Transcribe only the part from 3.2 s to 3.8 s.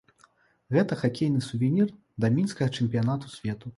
свету.